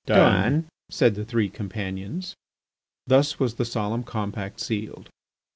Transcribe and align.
"Done!" 0.07 0.67
said 0.89 1.13
the 1.13 1.23
three 1.23 1.47
companions. 1.47 2.33
Thus 3.05 3.37
was 3.39 3.53
the 3.57 3.65
solemn 3.65 4.01
compact 4.01 4.59
sealed. 4.59 5.11